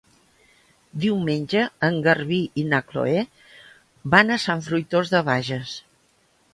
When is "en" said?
1.89-1.99